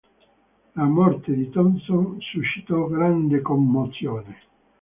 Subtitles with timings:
[0.73, 4.35] La morte di Thomson suscitò grande commozione.